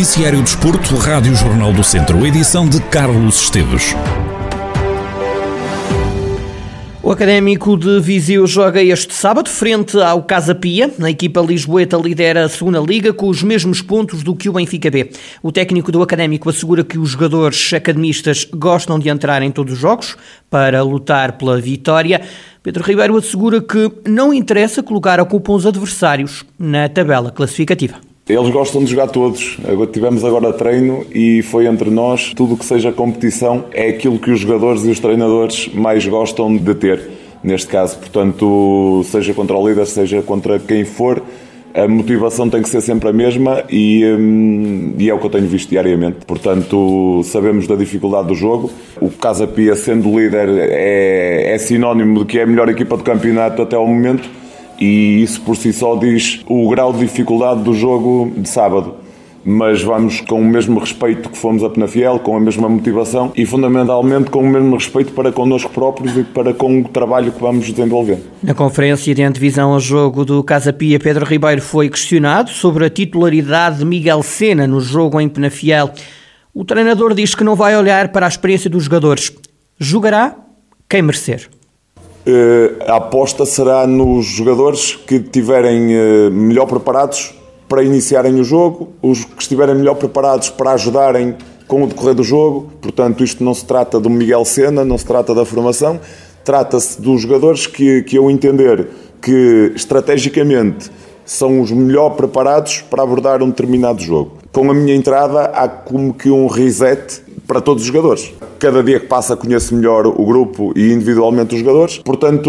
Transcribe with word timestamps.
Noticiário 0.00 0.40
Desporto, 0.40 0.96
Rádio 0.96 1.36
Jornal 1.36 1.74
do 1.74 1.84
Centro, 1.84 2.26
edição 2.26 2.66
de 2.66 2.80
Carlos 2.84 3.42
Esteves. 3.42 3.94
O 7.02 7.12
Académico 7.12 7.76
de 7.76 8.00
Viseu 8.00 8.46
joga 8.46 8.82
este 8.82 9.12
sábado 9.12 9.50
frente 9.50 10.00
ao 10.00 10.22
Casa 10.22 10.54
Pia. 10.54 10.90
A 11.02 11.10
equipa 11.10 11.42
lisboeta 11.42 11.98
lidera 11.98 12.46
a 12.46 12.48
segunda 12.48 12.80
liga 12.80 13.12
com 13.12 13.28
os 13.28 13.42
mesmos 13.42 13.82
pontos 13.82 14.22
do 14.22 14.34
que 14.34 14.48
o 14.48 14.54
Benfica 14.54 14.90
B. 14.90 15.10
O 15.42 15.52
técnico 15.52 15.92
do 15.92 16.00
Académico 16.00 16.48
assegura 16.48 16.82
que 16.82 16.98
os 16.98 17.10
jogadores 17.10 17.70
academistas 17.74 18.46
gostam 18.50 18.98
de 18.98 19.10
entrar 19.10 19.42
em 19.42 19.50
todos 19.50 19.74
os 19.74 19.78
jogos 19.78 20.16
para 20.48 20.82
lutar 20.82 21.32
pela 21.32 21.60
vitória. 21.60 22.22
Pedro 22.62 22.82
Ribeiro 22.82 23.18
assegura 23.18 23.60
que 23.60 23.92
não 24.08 24.32
interessa 24.32 24.82
colocar 24.82 25.20
a 25.20 25.26
culpa 25.26 25.52
os 25.52 25.66
adversários 25.66 26.42
na 26.58 26.88
tabela 26.88 27.30
classificativa. 27.30 28.09
Eles 28.30 28.48
gostam 28.50 28.84
de 28.84 28.90
jogar 28.92 29.08
todos. 29.08 29.58
Tivemos 29.92 30.24
agora 30.24 30.52
treino 30.52 31.04
e 31.12 31.42
foi 31.42 31.66
entre 31.66 31.90
nós. 31.90 32.32
Tudo 32.32 32.56
que 32.56 32.64
seja 32.64 32.92
competição 32.92 33.64
é 33.72 33.88
aquilo 33.88 34.20
que 34.20 34.30
os 34.30 34.38
jogadores 34.38 34.84
e 34.84 34.90
os 34.90 35.00
treinadores 35.00 35.68
mais 35.74 36.06
gostam 36.06 36.56
de 36.56 36.74
ter. 36.76 37.10
Neste 37.42 37.66
caso, 37.66 37.98
portanto, 37.98 39.02
seja 39.06 39.34
contra 39.34 39.56
o 39.56 39.68
líder, 39.68 39.84
seja 39.86 40.22
contra 40.22 40.60
quem 40.60 40.84
for, 40.84 41.20
a 41.74 41.88
motivação 41.88 42.48
tem 42.48 42.62
que 42.62 42.68
ser 42.68 42.80
sempre 42.80 43.08
a 43.08 43.12
mesma 43.12 43.64
e, 43.68 44.04
hum, 44.04 44.94
e, 44.96 45.10
é 45.10 45.14
o 45.14 45.18
que 45.18 45.26
eu 45.26 45.30
tenho 45.30 45.48
visto 45.48 45.70
diariamente. 45.70 46.18
Portanto, 46.24 47.22
sabemos 47.24 47.66
da 47.66 47.74
dificuldade 47.74 48.28
do 48.28 48.34
jogo. 48.36 48.70
O 49.00 49.10
Casa 49.10 49.46
Pia, 49.46 49.74
sendo 49.74 50.08
líder, 50.08 50.48
é, 50.50 51.52
é 51.52 51.58
sinónimo 51.58 52.20
de 52.20 52.26
que 52.26 52.38
é 52.38 52.42
a 52.42 52.46
melhor 52.46 52.68
equipa 52.68 52.96
do 52.96 53.02
campeonato 53.02 53.62
até 53.62 53.74
ao 53.74 53.86
momento 53.88 54.28
e 54.80 55.22
isso 55.22 55.40
por 55.42 55.56
si 55.56 55.72
só 55.72 55.94
diz 55.94 56.40
o 56.48 56.68
grau 56.70 56.92
de 56.92 57.00
dificuldade 57.00 57.62
do 57.62 57.74
jogo 57.74 58.32
de 58.36 58.48
sábado. 58.48 58.94
Mas 59.42 59.82
vamos 59.82 60.20
com 60.20 60.40
o 60.40 60.44
mesmo 60.44 60.78
respeito 60.78 61.30
que 61.30 61.38
fomos 61.38 61.64
a 61.64 61.70
Penafiel, 61.70 62.18
com 62.18 62.36
a 62.36 62.40
mesma 62.40 62.68
motivação 62.68 63.32
e 63.34 63.46
fundamentalmente 63.46 64.30
com 64.30 64.40
o 64.40 64.46
mesmo 64.46 64.74
respeito 64.74 65.12
para 65.12 65.32
connosco 65.32 65.70
próprios 65.70 66.14
e 66.16 66.24
para 66.24 66.52
com 66.52 66.80
o 66.80 66.84
trabalho 66.88 67.32
que 67.32 67.40
vamos 67.40 67.66
desenvolver. 67.66 68.18
Na 68.42 68.52
conferência 68.52 69.14
de 69.14 69.22
antevisão 69.22 69.72
ao 69.72 69.80
jogo 69.80 70.26
do 70.26 70.42
Casa 70.44 70.74
Pia, 70.74 71.00
Pedro 71.00 71.24
Ribeiro 71.24 71.62
foi 71.62 71.88
questionado 71.88 72.50
sobre 72.50 72.84
a 72.84 72.90
titularidade 72.90 73.78
de 73.78 73.84
Miguel 73.86 74.22
Sena 74.22 74.66
no 74.66 74.80
jogo 74.80 75.18
em 75.18 75.28
Penafiel. 75.28 75.90
O 76.52 76.64
treinador 76.64 77.14
diz 77.14 77.34
que 77.34 77.44
não 77.44 77.56
vai 77.56 77.76
olhar 77.76 78.08
para 78.08 78.26
a 78.26 78.28
experiência 78.28 78.68
dos 78.68 78.84
jogadores. 78.84 79.32
Jogará 79.78 80.36
quem 80.86 81.00
merecer. 81.00 81.48
Eh, 82.26 82.84
a 82.86 82.96
aposta 82.96 83.46
será 83.46 83.86
nos 83.86 84.26
jogadores 84.26 84.94
que 84.94 85.16
estiverem 85.16 85.94
eh, 85.94 86.30
melhor 86.30 86.66
preparados 86.66 87.34
para 87.66 87.82
iniciarem 87.82 88.38
o 88.38 88.44
jogo, 88.44 88.90
os 89.00 89.24
que 89.24 89.40
estiverem 89.40 89.74
melhor 89.74 89.94
preparados 89.94 90.50
para 90.50 90.72
ajudarem 90.72 91.36
com 91.66 91.84
o 91.84 91.86
decorrer 91.86 92.14
do 92.14 92.22
jogo. 92.22 92.70
Portanto, 92.80 93.24
isto 93.24 93.42
não 93.42 93.54
se 93.54 93.64
trata 93.64 93.98
do 93.98 94.10
Miguel 94.10 94.44
Sena, 94.44 94.84
não 94.84 94.98
se 94.98 95.06
trata 95.06 95.34
da 95.34 95.44
formação, 95.44 95.98
trata-se 96.44 97.00
dos 97.00 97.22
jogadores 97.22 97.66
que, 97.66 98.02
que 98.02 98.18
eu 98.18 98.30
entender 98.30 98.88
que 99.22 99.72
estrategicamente 99.74 100.90
são 101.24 101.60
os 101.60 101.70
melhor 101.70 102.10
preparados 102.10 102.82
para 102.90 103.02
abordar 103.02 103.42
um 103.42 103.50
determinado 103.50 104.02
jogo. 104.02 104.32
Com 104.52 104.68
a 104.70 104.74
minha 104.74 104.94
entrada, 104.94 105.44
há 105.44 105.68
como 105.68 106.12
que 106.12 106.28
um 106.28 106.48
reset 106.48 107.22
para 107.50 107.60
todos 107.60 107.82
os 107.82 107.88
jogadores. 107.88 108.32
Cada 108.60 108.80
dia 108.80 109.00
que 109.00 109.06
passa 109.06 109.36
conheço 109.36 109.74
melhor 109.74 110.06
o 110.06 110.24
grupo 110.24 110.72
e 110.76 110.92
individualmente 110.92 111.52
os 111.52 111.60
jogadores, 111.60 111.98
portanto 111.98 112.48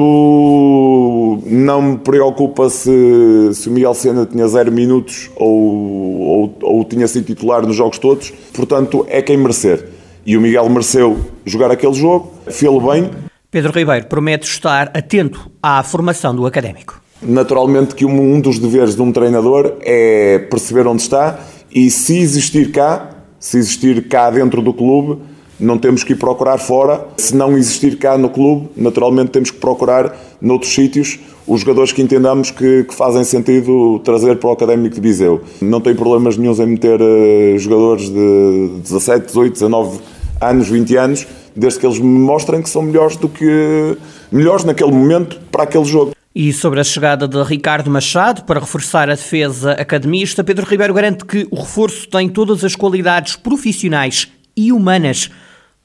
não 1.47 1.81
me 1.81 1.97
preocupa 1.97 2.69
se, 2.69 3.49
se 3.51 3.67
o 3.67 3.71
Miguel 3.71 3.95
Sena 3.95 4.27
tinha 4.27 4.47
zero 4.47 4.71
minutos 4.71 5.31
ou, 5.35 6.21
ou, 6.21 6.57
ou 6.61 6.85
tinha 6.85 7.07
sido 7.07 7.25
titular 7.25 7.65
nos 7.65 7.75
jogos 7.75 7.97
todos, 7.97 8.31
portanto 8.53 9.03
é 9.09 9.23
quem 9.23 9.37
merecer. 9.37 9.87
E 10.23 10.37
o 10.37 10.41
Miguel 10.41 10.69
mereceu 10.69 11.17
jogar 11.47 11.71
aquele 11.71 11.95
jogo, 11.95 12.31
fê-lo 12.45 12.79
bem. 12.79 13.09
Pedro 13.49 13.71
Ribeiro 13.71 14.05
promete 14.05 14.47
estar 14.47 14.91
atento 14.93 15.49
à 15.63 15.81
formação 15.81 16.35
do 16.35 16.45
académico. 16.45 17.01
Naturalmente 17.23 17.95
que 17.95 18.05
um 18.05 18.39
dos 18.39 18.59
deveres 18.59 18.95
de 18.95 19.01
um 19.01 19.11
treinador 19.11 19.77
é 19.81 20.37
perceber 20.37 20.85
onde 20.85 21.01
está 21.01 21.39
e 21.73 21.89
se 21.89 22.19
existir 22.19 22.71
cá, 22.71 23.10
se 23.41 23.57
existir 23.57 24.07
cá 24.07 24.29
dentro 24.29 24.61
do 24.61 24.71
clube, 24.71 25.19
não 25.59 25.77
temos 25.77 26.03
que 26.03 26.13
ir 26.13 26.15
procurar 26.15 26.59
fora. 26.59 27.05
Se 27.17 27.35
não 27.35 27.57
existir 27.57 27.97
cá 27.97 28.17
no 28.17 28.29
clube, 28.29 28.69
naturalmente 28.77 29.31
temos 29.31 29.49
que 29.49 29.57
procurar 29.57 30.15
noutros 30.39 30.73
sítios 30.73 31.19
os 31.47 31.61
jogadores 31.61 31.91
que 31.91 32.01
entendamos 32.01 32.51
que, 32.51 32.83
que, 32.83 32.93
fazem 32.93 33.23
sentido 33.23 33.99
trazer 34.03 34.37
para 34.37 34.49
o 34.49 34.53
Académico 34.53 34.95
de 34.95 35.01
Viseu. 35.01 35.41
Não 35.59 35.81
tem 35.81 35.95
problemas 35.95 36.37
nenhums 36.37 36.59
em 36.59 36.67
meter 36.67 37.01
uh, 37.01 37.57
jogadores 37.57 38.09
de 38.09 38.79
17, 38.83 39.25
18, 39.25 39.53
19 39.53 39.99
anos, 40.39 40.69
20 40.69 40.95
anos, 40.95 41.27
desde 41.55 41.79
que 41.79 41.85
eles 41.85 41.99
me 41.99 42.19
mostrem 42.19 42.61
que 42.61 42.69
são 42.69 42.83
melhores 42.83 43.17
do 43.17 43.27
que 43.27 43.97
melhores 44.31 44.63
naquele 44.63 44.91
momento 44.91 45.41
para 45.51 45.63
aquele 45.63 45.83
jogo. 45.83 46.11
E 46.33 46.53
sobre 46.53 46.79
a 46.79 46.83
chegada 46.83 47.27
de 47.27 47.43
Ricardo 47.43 47.91
Machado 47.91 48.45
para 48.45 48.61
reforçar 48.61 49.09
a 49.09 49.15
defesa 49.15 49.73
academista, 49.73 50.41
Pedro 50.45 50.65
Ribeiro 50.65 50.93
garante 50.93 51.25
que 51.25 51.45
o 51.51 51.57
reforço 51.57 52.07
tem 52.07 52.29
todas 52.29 52.63
as 52.63 52.73
qualidades 52.73 53.35
profissionais 53.35 54.29
e 54.55 54.71
humanas 54.71 55.29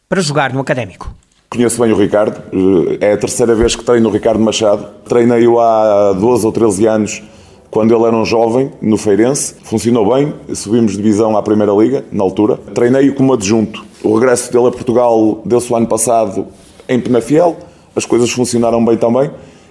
para 0.08 0.20
jogar 0.20 0.52
no 0.52 0.60
académico. 0.60 1.12
Conheço 1.50 1.82
bem 1.82 1.90
o 1.90 1.96
Ricardo, 1.96 2.40
é 3.00 3.14
a 3.14 3.16
terceira 3.16 3.56
vez 3.56 3.74
que 3.74 3.82
treino 3.82 4.08
o 4.08 4.12
Ricardo 4.12 4.38
Machado. 4.38 4.86
Treinei-o 5.08 5.58
há 5.58 6.12
12 6.12 6.46
ou 6.46 6.52
13 6.52 6.86
anos, 6.86 7.22
quando 7.68 7.92
ele 7.92 8.04
era 8.04 8.16
um 8.16 8.24
jovem, 8.24 8.70
no 8.80 8.96
Feirense. 8.96 9.56
Funcionou 9.64 10.14
bem, 10.14 10.32
subimos 10.54 10.92
divisão 10.92 11.36
à 11.36 11.42
Primeira 11.42 11.72
Liga, 11.72 12.04
na 12.12 12.22
altura. 12.22 12.56
Treinei-o 12.72 13.16
como 13.16 13.34
adjunto. 13.34 13.84
O 14.00 14.14
regresso 14.14 14.52
dele 14.52 14.68
a 14.68 14.70
Portugal 14.70 15.42
deu-se 15.44 15.72
o 15.72 15.74
ano 15.74 15.88
passado 15.88 16.46
em 16.88 17.00
Penafiel. 17.00 17.56
As 17.96 18.04
coisas 18.04 18.30
funcionaram 18.30 18.84
bem 18.84 18.96
também 18.96 19.28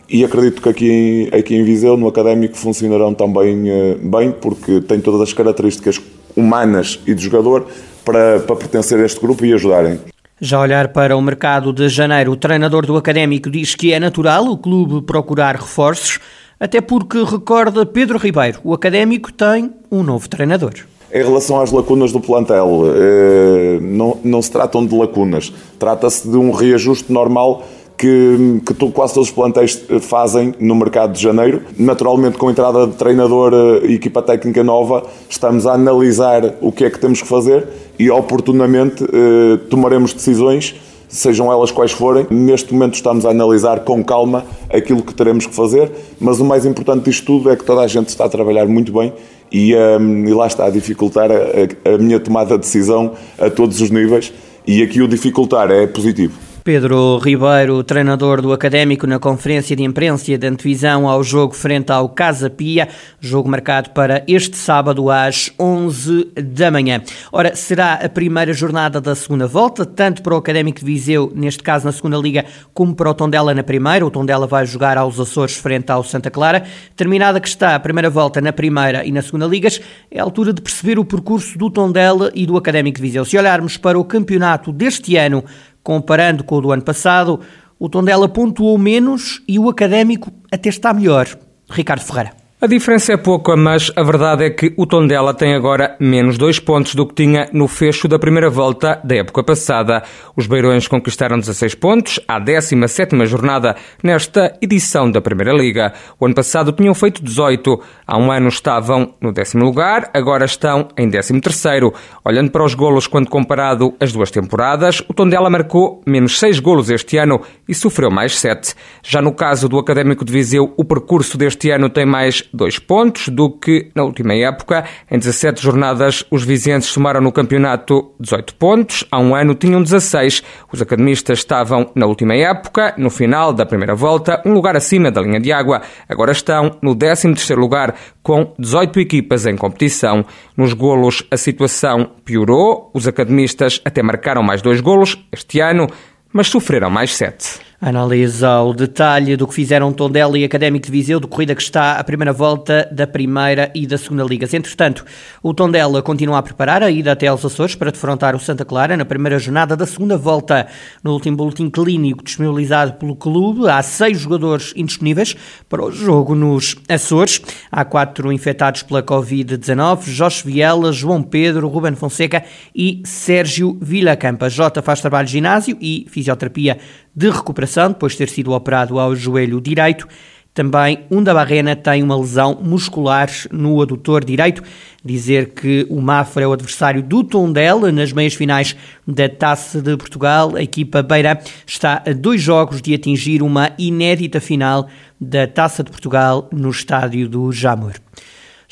e 0.09 0.23
acredito 0.23 0.61
que 0.61 0.69
aqui, 0.69 1.29
aqui 1.33 1.55
em 1.55 1.63
Viseu, 1.63 1.97
no 1.97 2.07
Académico, 2.07 2.55
funcionarão 2.55 3.13
também 3.13 3.69
uh, 3.69 3.97
bem, 4.01 4.31
porque 4.31 4.81
tem 4.81 4.99
todas 4.99 5.21
as 5.21 5.33
características 5.33 6.01
humanas 6.35 6.99
e 7.07 7.13
de 7.13 7.23
jogador 7.23 7.65
para, 8.03 8.39
para 8.39 8.55
pertencer 8.55 8.99
a 8.99 9.05
este 9.05 9.19
grupo 9.19 9.43
e 9.45 9.53
ajudarem. 9.53 9.99
Já 10.39 10.59
olhar 10.59 10.89
para 10.89 11.15
o 11.15 11.21
mercado 11.21 11.71
de 11.71 11.87
janeiro, 11.87 12.33
o 12.33 12.35
treinador 12.35 12.85
do 12.85 12.97
Académico 12.97 13.49
diz 13.49 13.73
que 13.73 13.93
é 13.93 13.99
natural 13.99 14.45
o 14.45 14.57
clube 14.57 15.01
procurar 15.01 15.55
reforços, 15.55 16.19
até 16.59 16.81
porque, 16.81 17.23
recorda 17.23 17.85
Pedro 17.85 18.17
Ribeiro, 18.17 18.59
o 18.63 18.73
Académico 18.73 19.31
tem 19.31 19.71
um 19.89 20.03
novo 20.03 20.27
treinador. 20.29 20.73
Em 21.13 21.23
relação 21.23 21.61
às 21.61 21.71
lacunas 21.71 22.11
do 22.11 22.19
plantel, 22.19 22.83
eh, 22.93 23.79
não, 23.81 24.17
não 24.23 24.41
se 24.41 24.51
tratam 24.51 24.85
de 24.85 24.93
lacunas, 24.93 25.53
trata-se 25.79 26.27
de 26.27 26.35
um 26.35 26.51
reajuste 26.51 27.11
normal 27.11 27.63
que, 27.97 28.61
que 28.65 28.73
quase 28.91 29.13
todos 29.13 29.29
os 29.29 29.35
plantéis 29.35 29.85
fazem 30.01 30.53
no 30.59 30.75
mercado 30.75 31.13
de 31.13 31.21
janeiro. 31.21 31.61
Naturalmente, 31.77 32.37
com 32.37 32.47
a 32.47 32.51
entrada 32.51 32.87
de 32.87 32.93
treinador 32.93 33.53
e 33.83 33.93
equipa 33.93 34.21
técnica 34.21 34.63
nova, 34.63 35.03
estamos 35.29 35.65
a 35.65 35.73
analisar 35.73 36.55
o 36.61 36.71
que 36.71 36.85
é 36.85 36.89
que 36.89 36.99
temos 36.99 37.21
que 37.21 37.27
fazer 37.27 37.67
e 37.97 38.09
oportunamente 38.09 39.03
eh, 39.03 39.57
tomaremos 39.69 40.13
decisões, 40.13 40.75
sejam 41.07 41.51
elas 41.51 41.71
quais 41.71 41.91
forem. 41.91 42.27
Neste 42.29 42.73
momento 42.73 42.95
estamos 42.95 43.25
a 43.25 43.29
analisar 43.29 43.81
com 43.81 44.03
calma 44.03 44.45
aquilo 44.69 45.01
que 45.01 45.13
teremos 45.13 45.45
que 45.45 45.55
fazer, 45.55 45.89
mas 46.19 46.39
o 46.39 46.45
mais 46.45 46.65
importante 46.65 47.05
disto 47.05 47.25
tudo 47.25 47.49
é 47.49 47.55
que 47.55 47.63
toda 47.63 47.81
a 47.81 47.87
gente 47.87 48.09
está 48.09 48.25
a 48.25 48.29
trabalhar 48.29 48.65
muito 48.67 48.91
bem 48.91 49.13
e, 49.51 49.73
um, 49.73 49.77
ehm, 49.77 50.27
e 50.27 50.33
lá 50.33 50.47
está 50.47 50.65
a 50.65 50.69
dificultar 50.69 51.31
a, 51.31 51.93
a 51.93 51.97
minha 51.97 52.19
tomada 52.19 52.55
de 52.55 52.61
decisão 52.61 53.13
a 53.39 53.49
todos 53.49 53.79
os 53.79 53.89
níveis. 53.89 54.33
E 54.67 54.81
aqui 54.81 55.01
o 55.01 55.07
dificultar 55.07 55.69
é 55.71 55.85
positivo. 55.85 56.44
Pedro 56.65 57.19
Ribeiro, 57.19 57.83
treinador 57.83 58.41
do 58.41 58.51
Académico, 58.51 59.05
na 59.05 59.19
conferência 59.19 59.75
de 59.75 59.83
imprensa 59.83 60.35
de 60.35 60.47
antevisão 60.47 61.07
ao 61.07 61.23
jogo 61.23 61.53
frente 61.53 61.91
ao 61.91 62.09
Casa 62.09 62.49
Pia, 62.49 62.89
jogo 63.19 63.47
marcado 63.47 63.91
para 63.91 64.23
este 64.27 64.57
sábado 64.57 65.11
às 65.11 65.51
11 65.59 66.31
da 66.35 66.71
manhã. 66.71 67.03
Ora, 67.31 67.55
será 67.55 67.93
a 67.93 68.09
primeira 68.09 68.51
jornada 68.51 68.99
da 68.99 69.13
segunda 69.13 69.45
volta, 69.45 69.85
tanto 69.85 70.23
para 70.23 70.33
o 70.33 70.37
Académico 70.37 70.79
de 70.79 70.85
Viseu, 70.87 71.31
neste 71.35 71.61
caso 71.61 71.85
na 71.85 71.91
segunda 71.91 72.17
liga, 72.17 72.43
como 72.73 72.95
para 72.95 73.11
o 73.11 73.13
Tondela 73.13 73.53
na 73.53 73.61
primeira. 73.61 74.03
O 74.03 74.09
Tondela 74.09 74.47
vai 74.47 74.65
jogar 74.65 74.97
aos 74.97 75.19
Açores 75.19 75.55
frente 75.57 75.91
ao 75.91 76.03
Santa 76.03 76.31
Clara. 76.31 76.63
Terminada 76.95 77.39
que 77.39 77.47
está 77.47 77.75
a 77.75 77.79
primeira 77.79 78.09
volta 78.09 78.41
na 78.41 78.51
primeira 78.51 79.05
e 79.05 79.11
na 79.11 79.21
segunda 79.21 79.45
ligas, 79.45 79.79
é 80.09 80.19
a 80.19 80.23
altura 80.23 80.51
de 80.51 80.63
perceber 80.63 80.97
o 80.97 81.05
percurso 81.05 81.59
do 81.59 81.69
Tondela 81.69 82.31
e 82.33 82.43
do 82.47 82.57
Académico 82.57 82.95
de 82.95 83.03
Viseu. 83.03 83.23
Se 83.23 83.37
olharmos 83.37 83.77
para 83.77 83.99
o 83.99 84.03
campeonato 84.03 84.71
deste 84.71 85.15
ano, 85.15 85.43
Comparando 85.85 86.43
com 86.43 86.55
o 86.55 86.61
do 86.61 86.71
ano 86.71 86.81
passado, 86.81 87.39
o 87.77 87.87
Tondela 87.87 88.27
pontuou 88.27 88.75
menos 88.75 89.43
e 89.47 89.59
o 89.59 89.69
Académico 89.69 90.31
até 90.51 90.67
está 90.67 90.91
melhor. 90.91 91.27
Ricardo 91.69 92.01
Ferreira. 92.01 92.44
A 92.61 92.67
diferença 92.67 93.11
é 93.11 93.17
pouca, 93.17 93.53
mas 93.57 93.91
a 93.97 94.01
verdade 94.01 94.45
é 94.45 94.49
que 94.49 94.73
o 94.77 94.85
Tondela 94.85 95.33
tem 95.33 95.53
agora 95.53 95.97
menos 95.99 96.37
dois 96.37 96.57
pontos 96.57 96.95
do 96.95 97.05
que 97.05 97.13
tinha 97.13 97.49
no 97.51 97.67
fecho 97.67 98.07
da 98.07 98.17
primeira 98.17 98.49
volta 98.49 98.97
da 99.03 99.17
época 99.17 99.43
passada. 99.43 100.01
Os 100.37 100.47
Beirões 100.47 100.87
conquistaram 100.87 101.37
16 101.37 101.75
pontos 101.75 102.17
à 102.25 102.39
17ª 102.39 103.25
jornada 103.25 103.75
nesta 104.01 104.57
edição 104.61 105.11
da 105.11 105.19
Primeira 105.19 105.51
Liga. 105.51 105.91
O 106.17 106.25
ano 106.25 106.33
passado 106.33 106.71
tinham 106.71 106.93
feito 106.93 107.21
18. 107.21 107.77
Há 108.07 108.17
um 108.17 108.31
ano 108.31 108.47
estavam 108.47 109.13
no 109.19 109.33
décimo 109.33 109.65
lugar, 109.65 110.09
agora 110.13 110.45
estão 110.45 110.87
em 110.97 111.09
13 111.09 111.41
terceiro. 111.41 111.93
Olhando 112.23 112.51
para 112.51 112.63
os 112.63 112.73
golos 112.73 113.05
quando 113.05 113.29
comparado 113.29 113.93
as 113.99 114.13
duas 114.13 114.31
temporadas, 114.31 115.03
o 115.09 115.13
Tondela 115.13 115.49
marcou 115.49 116.01
menos 116.07 116.39
6 116.39 116.61
golos 116.61 116.89
este 116.89 117.17
ano 117.17 117.41
e 117.67 117.75
sofreu 117.75 118.09
mais 118.09 118.39
7. 118.39 118.73
Já 119.03 119.21
no 119.21 119.33
caso 119.33 119.67
do 119.67 119.77
Académico 119.77 120.23
de 120.23 120.31
Viseu, 120.31 120.73
o 120.77 120.85
percurso 120.85 121.37
deste 121.37 121.69
ano 121.69 121.89
tem 121.89 122.05
mais 122.05 122.44
dois 122.53 122.79
pontos 122.79 123.29
do 123.29 123.49
que 123.49 123.89
na 123.95 124.03
última 124.03 124.33
época. 124.33 124.85
Em 125.09 125.17
17 125.17 125.61
jornadas, 125.61 126.23
os 126.29 126.43
vizinhos 126.43 126.85
somaram 126.85 127.21
no 127.21 127.31
campeonato 127.31 128.11
18 128.19 128.55
pontos. 128.55 129.05
Há 129.11 129.19
um 129.19 129.35
ano 129.35 129.55
tinham 129.55 129.81
16. 129.81 130.43
Os 130.71 130.81
academistas 130.81 131.39
estavam 131.39 131.91
na 131.95 132.05
última 132.05 132.35
época, 132.35 132.93
no 132.97 133.09
final 133.09 133.53
da 133.53 133.65
primeira 133.65 133.95
volta, 133.95 134.41
um 134.45 134.53
lugar 134.53 134.75
acima 134.75 135.11
da 135.11 135.21
linha 135.21 135.39
de 135.39 135.51
água. 135.51 135.81
Agora 136.07 136.31
estão 136.31 136.77
no 136.81 136.95
13º 136.95 137.55
lugar, 137.55 137.95
com 138.21 138.53
18 138.57 138.99
equipas 138.99 139.45
em 139.45 139.55
competição. 139.55 140.25
Nos 140.57 140.73
golos, 140.73 141.23
a 141.29 141.37
situação 141.37 142.09
piorou. 142.23 142.89
Os 142.93 143.07
academistas 143.07 143.81
até 143.85 144.01
marcaram 144.01 144.41
mais 144.41 144.61
dois 144.61 144.81
golos 144.81 145.17
este 145.31 145.59
ano, 145.59 145.87
mas 146.33 146.47
sofreram 146.47 146.89
mais 146.89 147.15
sete. 147.15 147.59
Analisa 147.79 148.61
o 148.61 148.73
detalhe 148.73 149.35
do 149.35 149.45
que 149.45 149.53
fizeram 149.53 149.91
Tondela 149.91 150.37
e 150.37 150.45
Académico 150.45 150.85
de 150.85 150.91
Viseu, 150.91 151.19
de 151.19 151.27
corrida 151.27 151.53
que 151.53 151.61
está 151.61 151.99
a 151.99 152.03
primeira 152.05 152.31
volta 152.31 152.87
da 152.89 153.05
primeira 153.05 153.69
e 153.75 153.85
da 153.85 153.97
segunda 153.97 154.23
ligas. 154.23 154.53
Entretanto, 154.53 155.03
o 155.43 155.53
Tondela 155.53 156.01
continua 156.01 156.37
a 156.37 156.43
preparar 156.43 156.81
a 156.81 156.89
ida 156.89 157.11
até 157.11 157.27
aos 157.27 157.43
Açores 157.43 157.75
para 157.75 157.91
defrontar 157.91 158.33
o 158.33 158.39
Santa 158.39 158.63
Clara 158.63 158.95
na 158.95 159.03
primeira 159.03 159.37
jornada 159.37 159.75
da 159.75 159.85
segunda 159.85 160.17
volta. 160.17 160.67
No 161.03 161.11
último 161.11 161.35
boletim 161.35 161.69
clínico 161.69 162.23
disponibilizado 162.23 162.93
pelo 162.93 163.15
clube, 163.15 163.67
há 163.67 163.83
seis 163.83 164.19
jogadores 164.19 164.71
indisponíveis 164.75 165.35
para 165.67 165.83
o 165.83 165.91
jogo 165.91 166.33
nos 166.33 166.77
Açores. 166.87 167.41
Há 167.69 167.83
quatro 167.83 168.31
infectados 168.31 168.83
pela 168.83 169.03
Covid-19, 169.03 170.05
Jorge 170.05 170.43
Viela, 170.45 170.93
João 170.93 171.21
Pedro, 171.21 171.67
Ruben 171.67 171.95
Fonseca 171.95 172.41
e 172.73 173.01
Sérgio 173.05 173.77
Villacampa. 173.81 174.49
Jota 174.49 174.81
faz 174.81 175.01
trabalho 175.01 175.25
de 175.25 175.33
ginásio 175.33 175.77
e 175.81 176.05
fisioterapia 176.09 176.77
de 177.15 177.29
recuperação 177.29 177.89
depois 177.89 178.13
de 178.13 178.19
ter 178.19 178.29
sido 178.29 178.51
operado 178.51 178.99
ao 178.99 179.15
joelho 179.15 179.61
direito. 179.61 180.07
Também 180.55 180.99
um 181.11 181.21
da 181.21 181.33
Barrena 181.33 181.75
tem 181.75 182.01
uma 182.01 182.17
lesão 182.17 182.57
muscular 182.61 183.29
no 183.51 183.81
adutor 183.81 184.23
direito. 184.23 184.63
Dizer 185.03 185.49
que 185.49 185.85
o 185.89 185.99
Mafra 185.99 186.45
é 186.45 186.47
o 186.47 186.53
adversário 186.53 187.03
do 187.03 187.25
Tondela 187.25 187.91
nas 187.91 188.13
meias 188.13 188.33
finais 188.33 188.73
da 189.05 189.27
Taça 189.27 189.81
de 189.81 189.97
Portugal. 189.97 190.55
A 190.55 190.63
equipa 190.63 191.03
Beira 191.03 191.41
está 191.67 192.01
a 192.07 192.13
dois 192.13 192.41
jogos 192.41 192.81
de 192.81 192.93
atingir 192.93 193.43
uma 193.43 193.71
inédita 193.77 194.39
final 194.39 194.87
da 195.19 195.45
Taça 195.45 195.83
de 195.83 195.91
Portugal 195.91 196.47
no 196.53 196.69
estádio 196.69 197.27
do 197.27 197.51
Jamor. 197.51 198.04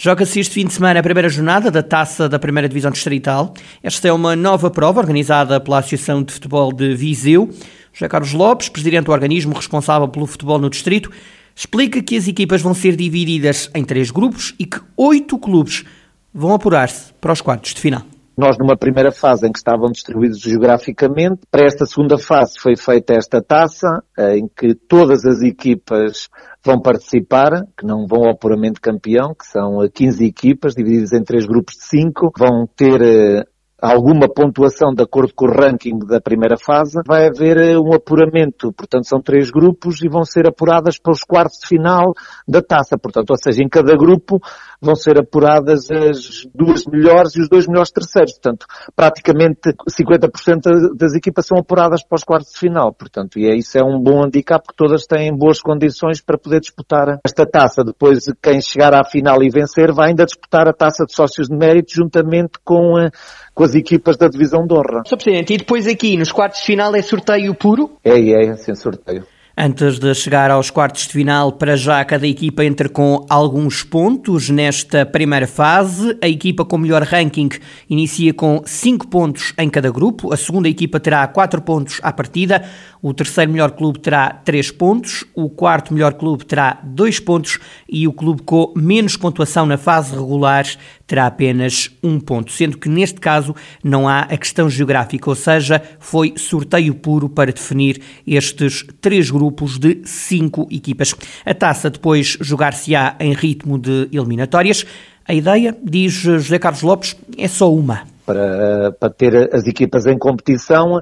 Joga-se 0.06 0.42
este 0.42 0.56
fim 0.56 0.66
de 0.66 0.74
semana 0.74 1.00
a 1.00 1.02
primeira 1.02 1.30
jornada 1.30 1.72
da 1.72 1.82
Taça 1.82 2.28
da 2.28 2.38
Primeira 2.38 2.68
Divisão 2.68 2.92
Distrital. 2.92 3.54
Esta 3.82 4.10
é 4.10 4.12
uma 4.12 4.36
nova 4.36 4.70
prova 4.70 5.00
organizada 5.00 5.62
pela 5.62 5.80
Associação 5.80 6.22
de 6.22 6.34
Futebol 6.34 6.74
de 6.74 6.94
Viseu. 6.94 7.50
José 7.94 8.10
Carlos 8.10 8.34
Lopes, 8.34 8.68
presidente 8.68 9.06
do 9.06 9.14
organismo 9.14 9.56
responsável 9.56 10.10
pelo 10.10 10.28
futebol 10.28 10.60
no 10.60 10.70
distrito, 10.70 11.10
explica 11.56 12.04
que 12.04 12.18
as 12.18 12.28
equipas 12.28 12.62
vão 12.62 12.74
ser 12.74 12.98
divididas 12.98 13.72
em 13.74 13.86
três 13.86 14.12
grupos 14.12 14.54
e 14.60 14.66
que 14.66 14.82
oito 14.98 15.40
clubes 15.40 15.86
vão 16.34 16.54
apurar-se 16.54 17.14
para 17.22 17.32
os 17.32 17.40
quartos 17.40 17.74
de 17.74 17.80
final. 17.80 18.04
Nós, 18.36 18.58
numa 18.58 18.76
primeira 18.76 19.12
fase 19.12 19.48
em 19.48 19.52
que 19.52 19.60
estavam 19.60 19.92
distribuídos 19.92 20.40
geograficamente, 20.40 21.42
para 21.52 21.66
esta 21.66 21.86
segunda 21.86 22.18
fase 22.18 22.60
foi 22.60 22.76
feita 22.76 23.14
esta 23.14 23.42
taça, 23.42 24.04
em 24.36 24.48
que 24.48 24.74
todas 24.74 25.24
as 25.24 25.42
equipas 25.42 26.30
vão 26.66 26.82
participar, 26.82 27.66
que 27.78 27.86
não 27.86 28.08
vão 28.08 28.24
ao 28.24 28.32
apuramento 28.32 28.82
campeão, 28.82 29.36
que 29.36 29.46
são 29.46 29.78
15 29.94 30.26
equipas 30.26 30.74
divididas 30.74 31.12
em 31.12 31.24
três 31.24 31.46
grupos 31.46 31.76
de 31.76 31.84
cinco, 31.84 32.32
vão 32.36 32.66
ter 32.76 33.02
eh, 33.02 33.46
alguma 33.84 34.30
pontuação 34.34 34.94
de 34.94 35.04
acordo 35.04 35.34
com 35.36 35.46
o 35.46 35.52
ranking 35.52 36.00
da 36.08 36.22
primeira 36.22 36.56
fase, 36.58 37.02
vai 37.06 37.28
haver 37.28 37.58
eh, 37.58 37.78
um 37.78 37.94
apuramento. 37.94 38.72
Portanto, 38.72 39.06
são 39.06 39.22
três 39.22 39.52
grupos 39.52 40.02
e 40.02 40.08
vão 40.08 40.24
ser 40.24 40.48
apuradas 40.48 40.98
para 40.98 41.12
os 41.12 41.22
quartos 41.22 41.60
de 41.60 41.68
final 41.68 42.14
da 42.48 42.62
taça. 42.62 42.98
Portanto, 42.98 43.32
ou 43.32 43.38
seja, 43.38 43.62
em 43.62 43.68
cada 43.68 43.94
grupo 43.98 44.40
vão 44.82 44.96
ser 44.96 45.20
apuradas 45.20 45.92
as 45.92 46.48
duas 46.56 46.86
melhores 46.86 47.36
e 47.36 47.42
os 47.42 47.50
dois 47.50 47.68
melhores 47.68 47.92
terceiros. 47.92 48.32
Portanto, 48.34 48.66
praticamente 48.96 49.76
50% 49.90 50.96
das 50.96 51.14
equipas 51.14 51.46
são 51.46 51.58
apuradas 51.58 52.04
para 52.04 52.16
os 52.16 52.24
quartos 52.24 52.54
de 52.54 52.60
final. 52.60 52.94
Portanto, 52.94 53.38
e 53.38 53.48
é, 53.48 53.56
isso 53.56 53.78
é 53.78 53.84
um 53.84 54.02
bom 54.02 54.24
handicap 54.24 54.64
porque 54.66 54.82
todas 54.82 55.06
têm 55.06 55.36
boas 55.36 55.60
condições 55.60 56.22
para 56.22 56.38
poder 56.38 56.62
disputar 56.62 57.20
esta 57.26 57.46
taça. 57.46 57.84
Depois, 57.84 58.24
quem 58.42 58.62
chegar 58.62 58.94
à 58.94 59.04
final 59.04 59.44
e 59.44 59.50
vencer 59.50 59.92
vai 59.92 60.10
ainda 60.10 60.24
disputar 60.24 60.70
a 60.70 60.74
taça 60.74 61.06
de 61.06 61.14
sócios 61.14 61.48
de 61.50 61.56
mérito 61.56 61.94
juntamente 61.94 62.60
com, 62.64 62.98
eh, 62.98 63.10
com 63.54 63.64
as 63.64 63.73
equipas 63.76 64.18
da 64.18 64.28
divisão 64.28 64.66
de 64.66 64.74
honra. 64.74 65.04
Sr. 65.06 65.18
Presidente, 65.18 65.54
e 65.54 65.58
depois 65.58 65.88
aqui 65.88 66.18
nos 66.18 66.32
quartos 66.32 66.60
de 66.60 66.66
final 66.66 66.96
é 66.96 67.02
sorteio 67.02 67.54
puro? 67.56 67.92
É, 68.04 68.18
é, 68.18 68.56
sem 68.56 68.76
sorteio. 68.76 69.26
Antes 69.56 70.00
de 70.00 70.16
chegar 70.16 70.50
aos 70.50 70.72
quartos 70.72 71.06
de 71.06 71.14
final, 71.14 71.52
para 71.52 71.76
já 71.78 72.04
cada 72.04 72.26
equipa 72.26 72.66
entra 72.66 72.90
com 72.90 73.24
alguns 73.30 73.84
pontos 73.84 74.50
nesta 74.50 75.06
primeira 75.06 75.46
fase. 75.46 76.18
A 76.24 76.28
equipa 76.28 76.66
com 76.66 76.76
melhor 76.76 77.04
ranking 77.04 77.50
inicia 77.88 78.34
com 78.34 78.64
5 78.66 79.08
pontos 79.08 79.54
em 79.60 79.70
cada 79.70 79.92
grupo. 79.92 80.34
A 80.34 80.38
segunda 80.38 80.68
equipa 80.68 81.00
terá 81.00 81.28
4 81.28 81.62
pontos 81.62 82.00
à 82.02 82.12
partida. 82.12 82.64
O 83.04 83.14
terceiro 83.14 83.52
melhor 83.52 83.72
clube 83.72 84.00
terá 84.00 84.30
3 84.30 84.72
pontos. 84.72 85.26
O 85.36 85.50
quarto 85.50 85.94
melhor 85.94 86.14
clube 86.14 86.46
terá 86.46 86.80
2 86.86 87.20
pontos. 87.20 87.60
E 87.88 88.08
o 88.08 88.14
clube 88.14 88.44
com 88.44 88.72
menos 88.78 89.18
pontuação 89.18 89.66
na 89.66 89.78
fase 89.78 90.16
regular 90.16 90.66
terá 91.06 91.28
apenas 91.28 91.92
1 92.02 92.10
um 92.10 92.18
ponto. 92.18 92.50
Sendo 92.50 92.78
que 92.78 92.88
neste 92.88 93.20
caso 93.20 93.54
não 93.84 94.08
há 94.08 94.22
a 94.22 94.38
questão 94.38 94.70
geográfica, 94.70 95.30
ou 95.30 95.36
seja, 95.36 95.82
foi 96.00 96.36
sorteio 96.38 96.96
puro 96.96 97.28
para 97.28 97.52
definir 97.52 98.02
estes 98.26 98.86
três 99.02 99.30
grupos 99.30 99.78
de 99.78 100.00
cinco 100.06 100.66
equipas. 100.72 101.14
A 101.46 101.54
taça 101.54 101.90
depois 101.90 102.38
jogar-se-á 102.40 103.18
em 103.20 103.34
ritmo 103.34 103.78
de 103.78 104.08
eliminatórias. 104.14 104.86
A 105.28 105.34
ideia, 105.34 105.76
diz 105.84 106.14
José 106.14 106.58
Carlos 106.58 106.82
Lopes, 106.84 107.18
é 107.38 107.50
só 107.50 107.70
uma. 107.74 108.04
Para, 108.26 108.94
para 108.98 109.10
ter 109.10 109.54
as 109.54 109.68
equipas 109.68 110.06
em 110.06 110.18
competição 110.18 111.02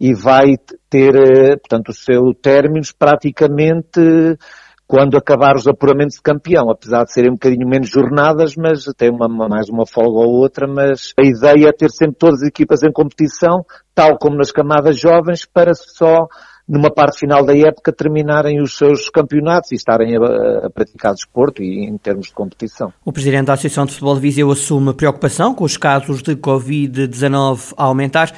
e 0.00 0.14
vai 0.14 0.56
ter, 0.90 1.12
portanto, 1.60 1.88
o 1.88 1.94
seu 1.94 2.34
término 2.34 2.84
praticamente 2.98 4.38
quando 4.86 5.16
acabar 5.16 5.56
os 5.56 5.66
apuramentos 5.66 6.16
de 6.16 6.22
campeão, 6.22 6.70
apesar 6.70 7.04
de 7.04 7.12
serem 7.12 7.30
um 7.30 7.34
bocadinho 7.34 7.68
menos 7.68 7.88
jornadas, 7.88 8.54
mas 8.56 8.84
tem 8.96 9.10
uma, 9.10 9.28
mais 9.28 9.68
uma 9.68 9.84
folga 9.84 10.20
ou 10.20 10.34
outra, 10.34 10.68
mas 10.68 11.12
a 11.18 11.26
ideia 11.26 11.68
é 11.68 11.72
ter 11.72 11.90
sempre 11.90 12.16
todas 12.16 12.42
as 12.42 12.48
equipas 12.48 12.84
em 12.84 12.92
competição, 12.92 13.64
tal 13.94 14.16
como 14.16 14.36
nas 14.36 14.52
camadas 14.52 14.98
jovens, 14.98 15.44
para 15.44 15.74
só 15.74 16.28
numa 16.68 16.90
parte 16.90 17.20
final 17.20 17.44
da 17.44 17.56
época, 17.56 17.92
terminarem 17.92 18.60
os 18.60 18.76
seus 18.76 19.08
campeonatos 19.08 19.70
e 19.70 19.76
estarem 19.76 20.16
a, 20.16 20.66
a 20.66 20.70
praticar 20.70 21.12
desporto 21.12 21.62
e 21.62 21.84
em 21.84 21.96
termos 21.96 22.26
de 22.26 22.32
competição. 22.32 22.92
O 23.04 23.12
Presidente 23.12 23.46
da 23.46 23.52
Associação 23.52 23.86
de 23.86 23.92
Futebol 23.92 24.16
de 24.16 24.20
Viseu 24.20 24.50
assume 24.50 24.92
preocupação 24.92 25.54
com 25.54 25.64
os 25.64 25.76
casos 25.76 26.22
de 26.22 26.34
Covid-19 26.34 27.72
a 27.76 27.84
aumentar. 27.84 28.32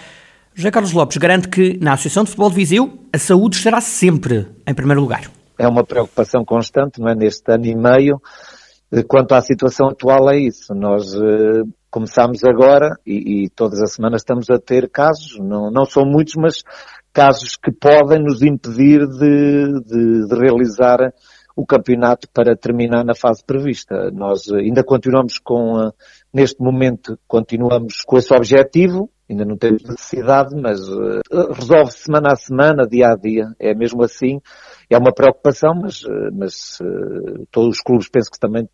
José 0.59 0.73
Carlos 0.73 0.93
Lopes 0.93 1.17
garante 1.19 1.49
que 1.49 1.79
na 1.79 1.93
Associação 1.93 2.25
de 2.25 2.31
Futebol 2.31 2.51
de 2.51 2.57
Viseu 2.57 2.99
a 3.13 3.19
saúde 3.19 3.55
estará 3.55 3.81
sempre 3.81 4.49
em 4.67 4.75
primeiro 4.75 5.01
lugar. 5.01 5.31
É 5.57 5.69
uma 5.69 5.85
preocupação 5.85 6.45
constante, 6.45 6.99
não 7.01 7.09
é? 7.09 7.15
Neste 7.15 7.49
ano 7.53 7.65
e 7.65 7.77
meio. 7.77 8.21
Quanto 9.07 9.37
à 9.37 9.41
situação 9.41 9.87
atual 9.87 10.29
é 10.29 10.37
isso. 10.37 10.75
Nós 10.75 11.15
uh, 11.15 11.63
começámos 11.89 12.43
agora 12.43 12.97
e, 13.07 13.45
e, 13.45 13.51
todas 13.51 13.81
as 13.81 13.93
semanas 13.93 14.23
estamos 14.23 14.51
a 14.51 14.59
ter 14.59 14.91
casos, 14.91 15.39
não, 15.39 15.71
não 15.71 15.85
são 15.85 16.05
muitos, 16.05 16.35
mas 16.35 16.65
casos 17.13 17.55
que 17.55 17.71
podem 17.71 18.19
nos 18.21 18.43
impedir 18.43 19.07
de, 19.07 19.81
de, 19.87 20.27
de 20.27 20.35
realizar 20.35 20.99
o 21.55 21.65
campeonato 21.65 22.29
para 22.35 22.57
terminar 22.57 23.05
na 23.05 23.15
fase 23.15 23.45
prevista. 23.47 24.11
Nós 24.11 24.51
ainda 24.51 24.83
continuamos 24.83 25.39
com, 25.39 25.93
neste 26.35 26.61
momento, 26.61 27.17
continuamos 27.29 28.03
com 28.05 28.19
esse 28.19 28.35
objetivo, 28.35 29.09
ainda 29.29 29.45
não 29.45 29.57
temos 29.57 29.83
necessidade, 29.83 30.55
mas 30.55 30.81
uh, 30.89 31.21
resolve 31.53 31.93
semana 31.93 32.33
a 32.33 32.37
semana, 32.37 32.87
dia 32.87 33.09
a 33.09 33.17
dia. 33.17 33.47
É 33.59 33.75
mesmo 33.75 34.03
assim. 34.03 34.41
É 34.89 34.97
uma 34.97 35.13
preocupação, 35.13 35.73
mas, 35.75 36.03
uh, 36.05 36.31
mas 36.33 36.79
uh, 36.81 37.47
todos 37.51 37.77
os 37.77 37.83
clubes 37.83 38.09
penso 38.09 38.31
que 38.31 38.39
também 38.39 38.69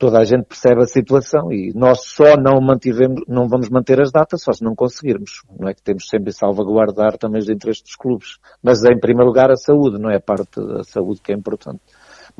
toda 0.00 0.18
a 0.18 0.24
gente 0.24 0.44
percebe 0.44 0.80
a 0.80 0.86
situação 0.86 1.52
e 1.52 1.72
nós 1.74 2.06
só 2.06 2.34
não 2.34 2.58
mantivemos, 2.58 3.20
não 3.28 3.46
vamos 3.46 3.68
manter 3.68 4.00
as 4.00 4.10
datas 4.10 4.42
só 4.42 4.50
se 4.50 4.64
não 4.64 4.74
conseguirmos. 4.74 5.42
Não 5.58 5.68
é 5.68 5.74
que 5.74 5.82
temos 5.82 6.08
sempre 6.08 6.32
salvaguardar 6.32 7.18
também 7.18 7.40
os 7.40 7.50
interesses 7.50 7.82
dos 7.82 7.96
clubes. 7.96 8.38
Mas 8.62 8.82
em 8.82 8.98
primeiro 8.98 9.26
lugar 9.26 9.50
a 9.50 9.56
saúde, 9.56 10.00
não 10.00 10.10
é 10.10 10.16
a 10.16 10.20
parte 10.20 10.58
da 10.58 10.82
saúde 10.84 11.20
que 11.20 11.32
é 11.32 11.36
importante. 11.36 11.80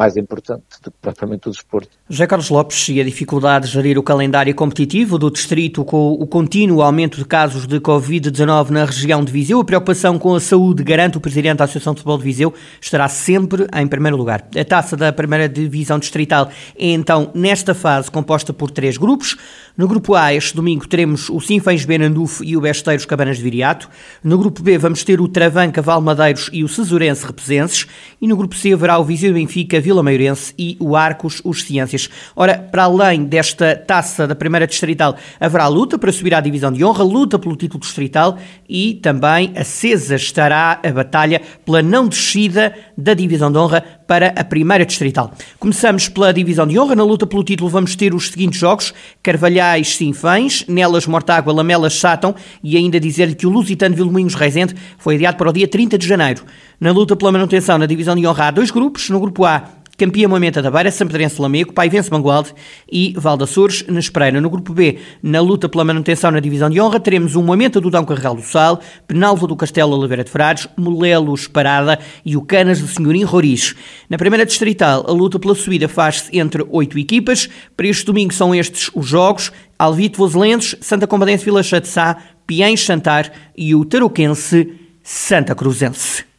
Mais 0.00 0.16
importante 0.16 0.62
do 0.82 0.90
que 0.90 0.96
propriamente 0.98 1.46
o 1.46 1.50
desporto. 1.50 1.90
José 2.08 2.26
Carlos 2.26 2.48
Lopes 2.48 2.88
e 2.88 2.98
a 3.02 3.04
dificuldade 3.04 3.66
de 3.66 3.72
gerir 3.74 3.98
o 3.98 4.02
calendário 4.02 4.54
competitivo 4.54 5.18
do 5.18 5.30
distrito 5.30 5.84
com 5.84 6.12
o 6.12 6.26
contínuo 6.26 6.80
aumento 6.80 7.18
de 7.18 7.24
casos 7.26 7.66
de 7.66 7.78
Covid-19 7.78 8.70
na 8.70 8.86
região 8.86 9.22
de 9.22 9.30
Viseu, 9.30 9.60
a 9.60 9.64
preocupação 9.64 10.18
com 10.18 10.34
a 10.34 10.40
saúde, 10.40 10.82
garante 10.82 11.18
o 11.18 11.20
Presidente 11.20 11.58
da 11.58 11.64
Associação 11.64 11.92
de 11.92 12.00
Futebol 12.00 12.16
de 12.16 12.24
Viseu, 12.24 12.54
estará 12.80 13.08
sempre 13.08 13.66
em 13.74 13.86
primeiro 13.86 14.16
lugar. 14.16 14.48
A 14.56 14.64
taça 14.64 14.96
da 14.96 15.12
primeira 15.12 15.46
divisão 15.46 15.98
distrital 15.98 16.48
é 16.78 16.86
então, 16.86 17.30
nesta 17.34 17.74
fase, 17.74 18.10
composta 18.10 18.54
por 18.54 18.70
três 18.70 18.96
grupos. 18.96 19.36
No 19.76 19.86
grupo 19.86 20.14
A, 20.14 20.34
este 20.34 20.56
domingo, 20.56 20.86
teremos 20.86 21.30
o 21.30 21.40
Sinfãs 21.40 21.84
Benanduf 21.84 22.44
e 22.44 22.56
o 22.56 22.60
Besteiros 22.60 23.04
Cabanas 23.04 23.36
de 23.36 23.44
Viriato. 23.44 23.88
No 24.22 24.36
grupo 24.36 24.62
B, 24.62 24.76
vamos 24.76 25.04
ter 25.04 25.20
o 25.20 25.28
Travanca 25.28 25.80
Valmadeiros 25.80 26.50
e 26.52 26.64
o 26.64 26.68
Cesurense 26.68 27.24
Repesenses. 27.24 27.86
E 28.20 28.26
no 28.26 28.36
grupo 28.36 28.56
C, 28.56 28.72
haverá 28.72 28.98
o 28.98 29.04
Viseu 29.04 29.32
Benfica 29.32 29.80
Vila 29.80 30.02
Maiorense 30.02 30.52
e 30.58 30.76
o 30.80 30.96
Arcos, 30.96 31.40
os 31.44 31.62
Ciências. 31.62 32.10
Ora, 32.34 32.58
para 32.58 32.82
além 32.82 33.24
desta 33.24 33.76
taça 33.76 34.26
da 34.26 34.34
primeira 34.34 34.66
distrital, 34.66 35.16
haverá 35.38 35.68
luta 35.68 35.96
para 35.96 36.12
subir 36.12 36.34
à 36.34 36.40
divisão 36.40 36.72
de 36.72 36.84
honra, 36.84 37.04
luta 37.04 37.38
pelo 37.38 37.56
título 37.56 37.80
distrital 37.80 38.38
e 38.68 38.94
também 38.94 39.52
acesa 39.56 40.16
estará 40.16 40.80
a 40.84 40.90
batalha 40.90 41.40
pela 41.64 41.80
não 41.80 42.08
descida 42.08 42.74
da 42.98 43.14
divisão 43.14 43.50
de 43.50 43.58
honra 43.58 43.84
para 44.10 44.34
a 44.34 44.42
primeira 44.42 44.84
distrital. 44.84 45.32
Começamos 45.56 46.08
pela 46.08 46.32
divisão 46.32 46.66
de 46.66 46.76
honra. 46.76 46.96
Na 46.96 47.04
luta 47.04 47.28
pelo 47.28 47.44
título 47.44 47.70
vamos 47.70 47.94
ter 47.94 48.12
os 48.12 48.28
seguintes 48.28 48.58
jogos: 48.58 48.92
Carvalhais 49.22 49.94
Sinfãs, 49.94 50.64
Nelas 50.66 51.06
Mortágua, 51.06 51.52
Lamelas 51.52 51.94
Sátão 51.94 52.34
e 52.60 52.76
ainda 52.76 52.98
dizer-lhe 52.98 53.36
que 53.36 53.46
o 53.46 53.50
Lusitano 53.50 53.94
Vilmoinhos 53.94 54.34
Rezende 54.34 54.74
foi 54.98 55.14
adiado 55.14 55.36
para 55.36 55.50
o 55.50 55.52
dia 55.52 55.68
30 55.68 55.96
de 55.96 56.08
janeiro. 56.08 56.42
Na 56.80 56.90
luta 56.90 57.14
pela 57.14 57.30
manutenção 57.30 57.78
na 57.78 57.86
divisão 57.86 58.16
de 58.16 58.26
honra 58.26 58.48
há 58.48 58.50
dois 58.50 58.72
grupos. 58.72 59.08
No 59.10 59.20
grupo 59.20 59.44
A, 59.44 59.62
Campia 60.00 60.26
Moimenta 60.26 60.62
da 60.62 60.70
Beira, 60.70 60.90
Sampedrense 60.90 61.42
Lamego, 61.42 61.74
Paivense 61.74 62.10
Mangualde 62.10 62.54
e 62.90 63.12
Valdaçores 63.18 63.84
na 63.86 64.00
Espreira. 64.00 64.40
No 64.40 64.48
grupo 64.48 64.72
B, 64.72 64.96
na 65.22 65.42
luta 65.42 65.68
pela 65.68 65.84
manutenção 65.84 66.30
na 66.30 66.40
divisão 66.40 66.70
de 66.70 66.80
honra, 66.80 66.98
teremos 66.98 67.36
um 67.36 67.42
Moimenta 67.42 67.82
do 67.82 67.90
Dão 67.90 68.02
Carregal 68.06 68.34
do 68.34 68.40
Sal, 68.40 68.80
Penalva 69.06 69.46
do 69.46 69.54
Castelo 69.54 69.94
Oliveira 69.94 70.24
de 70.24 70.30
Frades, 70.30 70.66
Molelos 70.74 71.46
Parada 71.46 71.98
e 72.24 72.34
o 72.34 72.40
Canas 72.40 72.80
do 72.80 72.88
Senhorim 72.88 73.24
Roriz. 73.24 73.74
Na 74.08 74.16
primeira 74.16 74.46
distrital, 74.46 75.04
a 75.06 75.12
luta 75.12 75.38
pela 75.38 75.54
subida 75.54 75.86
faz-se 75.86 76.34
entre 76.38 76.64
oito 76.70 76.98
equipas. 76.98 77.50
Para 77.76 77.86
este 77.86 78.06
domingo 78.06 78.32
são 78.32 78.54
estes 78.54 78.90
os 78.94 79.06
jogos. 79.06 79.52
Alvito 79.78 80.16
Voselenses, 80.16 80.76
Santa 80.80 81.06
Combadense 81.06 81.44
Vila 81.44 81.62
Chatzá, 81.62 82.16
Piens 82.46 82.82
Santar 82.82 83.30
e 83.54 83.74
o 83.74 83.84
Tarouquense 83.84 84.72
Santa 85.02 85.54
Cruzense. 85.54 86.29